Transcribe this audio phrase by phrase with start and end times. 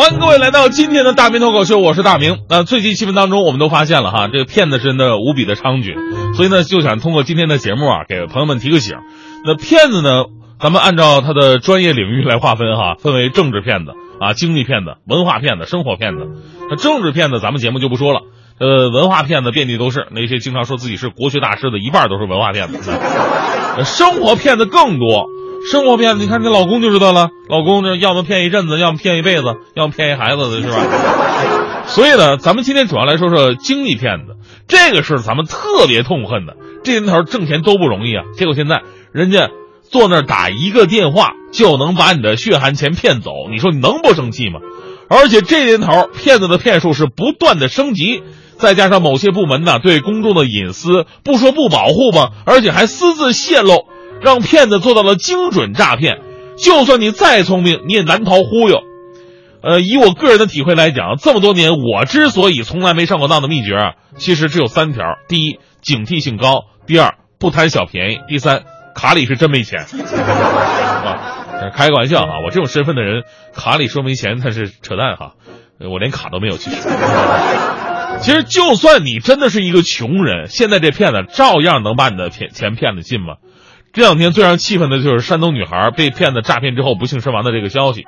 [0.00, 2.38] 欢迎各位来到今天的大明脱口秀，我是大明。
[2.48, 5.94] 那最近新闻当中，我们都发现了哈，这个骗子真的无比的猖獗，
[6.34, 8.96] 所以呢，就想通过今天的节目啊，给朋友们提个醒。
[9.44, 10.24] 那骗子呢，
[10.58, 16.28] 咱们按照他的专业领域来划分哈，分为政治骗子啊、经济骗子、文化骗子、生活骗子。
[16.70, 18.20] 那政治骗子咱们节目就不说了，
[18.58, 22.90] 呃，文化骗子遍地都是，那些经常说自己是国学大师的，一半都是文化骗子。
[23.84, 25.26] 生活骗子更多。
[25.70, 29.44] 生活骗子，你看你老公就知道了，老公这要么骗一阵子，要么骗一辈子，
[29.74, 31.84] 要么骗一孩子的是吧？
[31.86, 34.36] 所以呢，咱们今天主要来说说经济骗子，
[34.68, 36.56] 这个是咱们特别痛恨的。
[36.82, 38.80] 这年头挣钱都不容易啊，结果现在
[39.12, 39.50] 人家
[39.82, 44.60] 坐那儿打一个电话就能把你的血汗钱骗走，你说你能不生气吗？
[45.08, 48.22] 而且这年头骗子的骗术是不断的升级，
[48.60, 53.86] 再加上某些部门呢对公众的隐私不说不保护吧，而且还私自泄露。
[54.22, 56.18] 让骗子做到了精准诈骗，
[56.58, 58.82] 就算你再聪明，你也难逃忽悠。
[59.62, 68.64] 呃，以我个人的体会来讲，这么多年我之所以从来没上过当的秘诀啊，其实只有三条：第一，警惕性高；第二，不贪小便宜；第三，
[68.94, 69.86] 卡里是真没钱。
[69.88, 73.22] 啊，开个玩笑啊，我这种身份的人，
[73.54, 75.32] 卡里说没钱那是扯淡哈，
[75.78, 76.58] 我连卡都没有。
[76.58, 76.76] 其实，
[78.18, 83.36] 其实就算你真的是一个穷人，现在这骗子照样能把你的钱钱骗得进吗？
[83.92, 88.04] 这两天最让气愤的就是山东女孩被骗子诈骗之后不幸身亡的这个消息。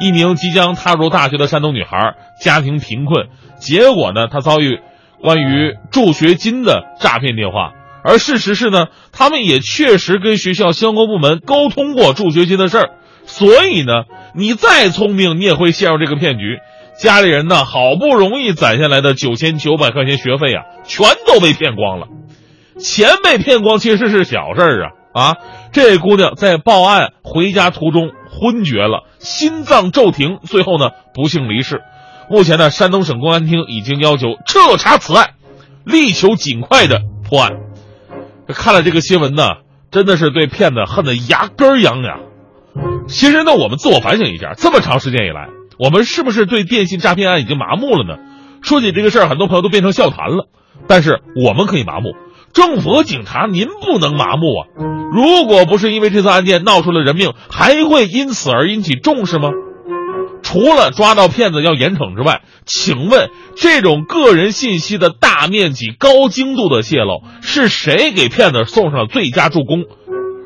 [0.00, 3.28] 一名即将踏入大学的山东女孩，家庭贫困，
[3.60, 4.80] 结果呢，她遭遇
[5.20, 7.72] 关于助学金的诈骗电话。
[8.02, 12.90] 而事实是呢，他们也确实跟学校相关部门沟通过助学金的事儿。
[13.24, 13.92] 所以呢，
[14.34, 16.58] 你再聪明，你也会陷入这个骗局。
[17.02, 22.06] 家里人呢，好不容易攒下来的九千九百块钱学费啊，全都被骗光了。
[22.78, 24.90] 钱被骗光其实是小事儿啊。
[25.12, 25.36] 啊，
[25.72, 31.82] 这姑娘在报案回家途中昏厥了，心脏骤停，最后呢不幸离世。
[32.30, 35.30] 目前呢，山东省公安厅已经要求彻查此案，
[35.84, 37.50] 力求尽快的破案。
[38.46, 39.48] 看了这个新闻呢，
[39.90, 42.20] 真的是对骗子恨得牙根痒痒。
[43.08, 45.48] 其实呢，我们自我反省一下，这么长时间以来，
[45.78, 48.20] 我们是不是对电信诈骗案已经麻木了呢？
[48.62, 50.48] 说起这个事儿，很多朋友都变成笑谈了，
[50.86, 52.12] 但是我们可以麻木。
[52.52, 54.68] 政府和警察，您不能麻木啊！
[55.10, 59.48] 如果不是因为这次案件闹出了人命，还会因此而引起重视吗？
[60.42, 69.84] 除了抓到骗子要严惩之外，请问这种个人信息的大面积、高精度的泄露，是谁给骗子送上了最佳助攻？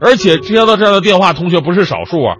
[0.00, 2.36] 而且接到这样的电话，同学不是少数啊！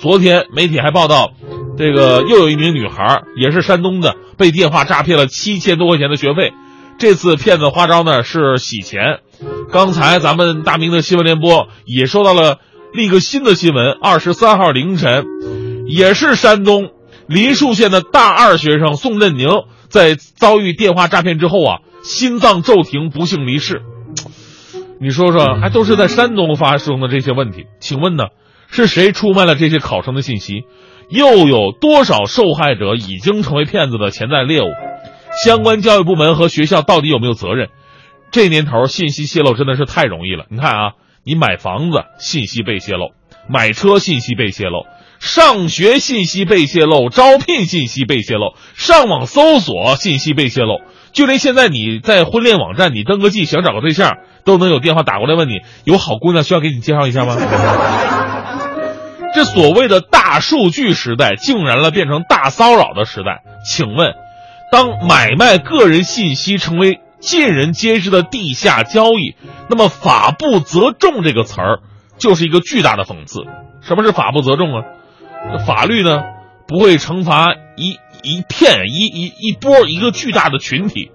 [0.00, 1.32] 昨天媒体还报道，
[1.76, 6.52] 这个又有一名女孩，也是山东的，被电话诈骗了七千多块钱的学费。
[7.00, 9.18] 这次骗子花招呢是洗钱，
[9.72, 12.58] 刚才咱们大明的新闻联播也收到了
[12.92, 13.98] 另一个新的新闻。
[14.00, 15.24] 二十三号凌晨，
[15.88, 16.90] 也是山东
[17.26, 19.48] 梨树县的大二学生宋振宁，
[19.88, 23.82] 在遭遇电话诈骗之后啊，心脏骤停，不幸离世。
[25.00, 27.66] 你说说，还都是在山东发生的这些问题？
[27.80, 28.26] 请问呢，
[28.70, 30.64] 是谁出卖了这些考生的信息？
[31.10, 34.66] 又有多少受害者已经成为骗子的潜在猎物？
[35.44, 37.68] 相关教育部门和学校到底有没有责任？
[38.30, 40.44] 这年头信息泄露真的是太容易了。
[40.50, 40.92] 你看啊，
[41.24, 43.12] 你买房子信息被泄露，
[43.48, 44.84] 买车信息被泄露，
[45.18, 57.36] 上学信息被泄露，招聘信息被泄露，上网搜索信息被泄露，就连现在你在婚恋网站你登个记想找个对象，都能有电话打过来问你有好姑娘需要给你介绍一下吗？
[59.34, 64.14] 这所谓的大数据时代，竟然了变成大骚扰的时代，请问？
[64.70, 69.34] 当买卖个人信息成为尽人皆知的地下交易，
[69.70, 71.78] 那么“法不责众”这个词儿
[72.18, 73.40] 就是一个巨大的讽刺。
[73.80, 74.84] 什么是“法不责众”啊？
[75.66, 76.22] 法律呢
[76.66, 81.10] 不会惩罚一一片一一一波一个巨大的群体，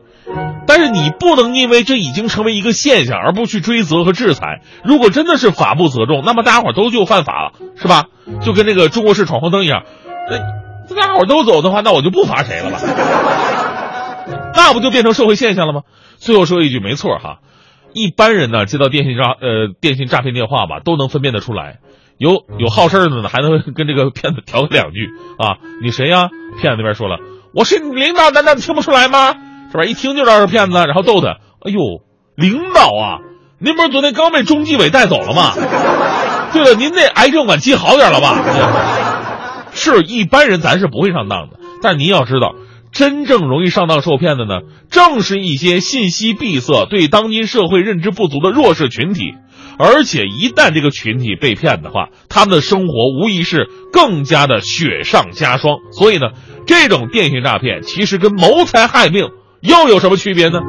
[0.65, 4.61] 但是你不能因为这已经成为一个现象而不去追责和制裁。
[4.83, 8.05] 如果真的是法不责众，那么大家伙都就犯法了，是吧？
[8.41, 9.83] 就跟这个中国式闯红灯一样，
[10.29, 12.79] 那大家伙都走的话，那我就不罚谁了吧？
[14.55, 15.81] 那不就变成社会现象了吗？
[16.17, 17.39] 最后说一句，没错哈，
[17.93, 21.79] 一般人呢接到电信诈呃电信诈骗电话吧，都能分辨得出来。
[22.17, 25.57] 有有好事的呢，还能跟这个骗子调两句啊。
[25.81, 26.29] 你谁呀？
[26.61, 27.17] 骗子那边说了，
[27.53, 29.33] 我是你领导，难道你听不出来吗？
[29.71, 29.83] 是吧？
[29.85, 31.37] 一听就知道是骗子，然后逗他。
[31.61, 31.79] 哎呦，
[32.35, 33.19] 领导啊，
[33.59, 35.53] 您不是昨天刚被中纪委带走了吗？
[36.53, 39.71] 对了，您那癌症晚期好点了吧？
[39.73, 42.53] 是一般人咱是不会上当的，但您要知道。
[42.91, 44.59] 真正容易上当受骗的呢，
[44.91, 49.33] 正是一些信息闭塞、对当今社会认知不足的弱势群体。
[49.77, 55.77] 而且一旦这个群体被骗的话，他们的生活无疑是更加的雪上加霜。
[55.91, 56.27] 所以呢，
[56.65, 59.29] 这种电信诈骗其实跟谋财害命
[59.61, 60.59] 又有什么区别呢？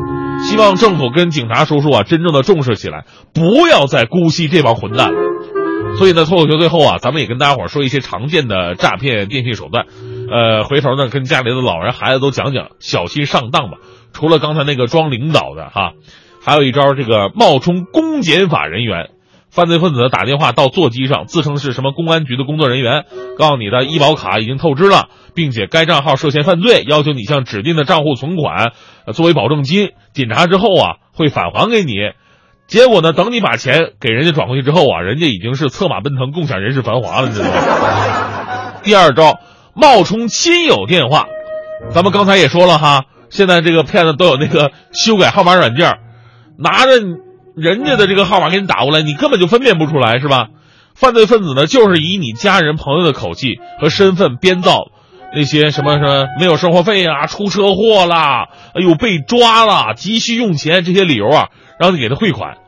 [0.48, 5.18] 希望政府跟警察叔叔啊，真正的重视起来，不要再姑息这帮混蛋了。
[5.96, 9.86] 所以呢，脱口秀最后啊，咱们也跟大家伙说一些常见的诈骗电信手段。
[10.30, 13.78] 呃，回头呢，跟家里的老人孩子都讲讲，小心上当吧。
[14.12, 15.92] 除了刚才那个装领导的哈，
[16.44, 19.08] 还有一招，这个冒充公检法人员，
[19.50, 23.04] 犯罪分子打电话到座机上，自称是什么公安局的工作人员，
[23.38, 28.72] 告诉你的医保卡已经透支了，并且该账号涉嫌犯罪，要求你向指定的账户存款
[29.14, 31.94] 作为保证金，检查之后啊会返还给你。
[32.66, 38.72] 结果呢，等你把钱给人家转过去之后啊，人家已经是策马奔腾，共享人世繁华了，你知道吗？
[38.82, 39.38] 第二招，
[39.74, 41.24] 冒充亲友电话，
[41.90, 43.04] 咱们刚才也说了哈。
[43.30, 45.98] 现在这个骗子都有那个修改号码软件，
[46.58, 46.92] 拿着
[47.56, 50.48] 人家的这个号码给你打过来，你根本就分辨不出来，是吧？
[50.94, 54.90] 犯罪分子呢，就是以你家人朋友的口气和身份编造
[55.34, 61.48] 那些什么什么没有生活费啊、出车祸啦、哎呦被抓了、急需用钱这些理由啊，
[61.80, 62.58] 让你给他汇款。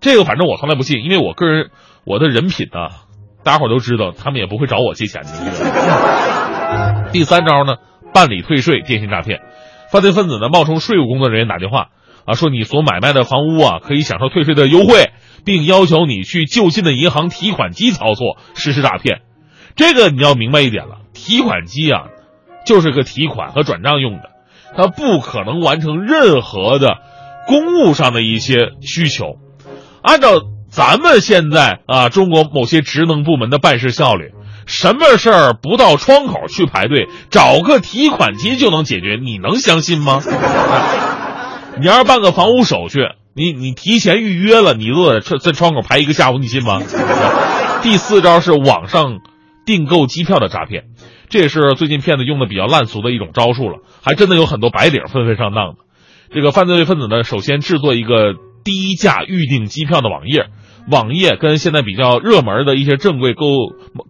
[0.00, 1.70] 这个反正我从来不信，因为我个人
[2.06, 2.88] 我的人品呢，
[3.44, 7.10] 大家伙都知道，他们也不会找我借钱的。
[7.12, 7.76] 第三招呢，
[8.14, 9.40] 办理退税电信诈骗。
[9.90, 11.88] 犯罪分子呢，冒充税务工作人员打电话
[12.26, 15.10] 啊，说你所买卖的房屋啊，可以享受退税的优惠，
[15.44, 19.20] 并要求你去就近的银行提款机操作实施诈骗。
[19.76, 22.04] 这个你要明白一点了，提款机啊，
[22.66, 24.30] 就是个提款和转账用的，
[24.76, 26.98] 它不可能完成任何的
[27.46, 29.36] 公务上的一些需求。
[30.02, 34.32] 按照咱们现在啊，中国某些职能部门的办事效率。
[34.66, 39.18] 什么事儿不到窗口去排队，找个提款机就能解决？
[39.22, 40.22] 你能相信吗？
[41.80, 43.00] 你要是办个房屋手续，
[43.34, 46.80] 你你提前预约了，你都在在窗口排一个下午，你信吗？
[47.82, 49.18] 第四招是网上
[49.66, 50.84] 订购机票的诈骗，
[51.28, 55.76] 这也是最近骗子用的比较烂俗的一种招数了，还真的有很多白领纷纷上当的。
[56.32, 58.34] 这个犯罪分子呢，首先制作一个
[58.64, 60.46] 低价预订机票的网页。
[60.90, 63.46] 网页跟现在比较热门的一些正规购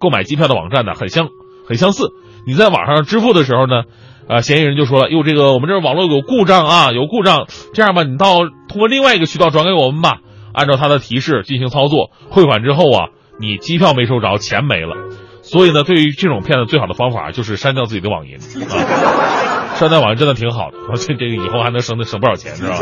[0.01, 1.29] 购买机票的网站呢，很相
[1.69, 2.09] 很相似。
[2.47, 3.85] 你在网上支付的时候呢，
[4.29, 7.47] 呃，嫌疑人就说了：“哟，这个我们这网络有故障啊，有故障。
[7.75, 8.39] 这样吧，你到
[8.69, 10.19] 通过另外一个渠道转给我们吧。
[10.53, 14.95] 按照他的提示进行操作，汇款之后啊，你机票没收着，钱没了。
[15.43, 19.75] 所以呢，对于这种骗子，最好的方法就是删掉自己的网银啊。
[19.75, 22.79] 删掉网银真的挺好的，而且这个以后还能省省不少钱，是吧？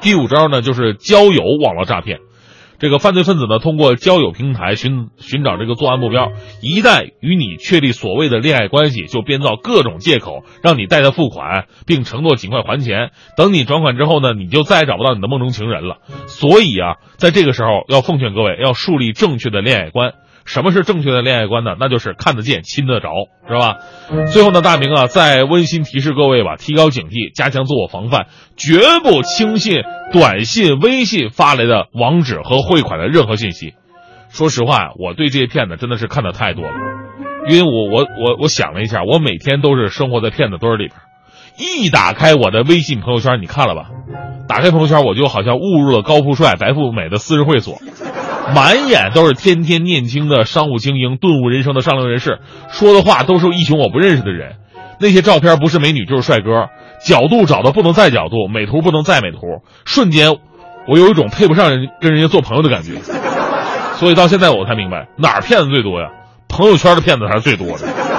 [0.00, 2.18] 第五招呢，就是交友网络诈骗。
[2.80, 6.32] 这个犯罪分子呢，通过交友平台寻寻找这个作案目标，
[6.62, 13.10] 一旦与你确立所谓的恋爱关系，就编造各种借口让你代他付款，并承诺尽快还钱。
[13.36, 15.98] 等你转款之后呢，你就再也找不到你的梦中情人了。
[16.26, 20.14] 所以啊，在这个时候要奉劝各位，要树立正确的恋爱观。
[20.44, 21.76] 什么是正确的恋爱观呢？
[21.78, 23.10] 那就是看得见、亲得着，
[23.48, 23.76] 是吧？
[24.32, 28.26] 最后呢，大明啊，再温馨提示各位吧：提高警惕，加强自我防范，
[28.56, 29.82] 绝不轻信
[30.12, 33.74] 短信、微信发来的网址和汇款的任何信息。
[34.28, 36.74] 说实话，我对这些骗子真的是看的太多了，
[37.48, 40.94] 因为我我我我想了一下，我每天都是生活在骗子堆里边。
[41.58, 43.90] 一打开我的微信朋友圈，你看了吧？
[44.48, 47.78] 打开朋友圈，我就好像误入了高富帅、白富美的私人会所。
[48.54, 54.56] 满眼都是天天念经的商务精英，顿悟人生的上流人士，说的话都是一群我不认识的人。
[55.00, 56.68] 那些照片不是美女就是帅哥，
[57.04, 59.38] 角度找的不能再角度，美图不能再美图。
[59.86, 60.36] 瞬间，
[60.86, 63.00] 我有一种配不上人跟人家做朋友的感觉。
[63.94, 66.08] 所以到现在我才明白，哪儿骗子最多呀？
[66.48, 68.09] 朋友圈的骗子才是最多的。